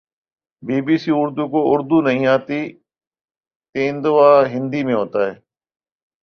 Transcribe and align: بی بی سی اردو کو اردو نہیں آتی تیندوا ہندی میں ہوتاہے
بی 0.63 0.77
بی 0.85 0.95
سی 1.03 1.11
اردو 1.19 1.43
کو 1.51 1.59
اردو 1.71 1.97
نہیں 2.07 2.25
آتی 2.35 2.61
تیندوا 3.75 4.29
ہندی 4.53 4.81
میں 4.87 4.95
ہوتاہے 4.95 5.33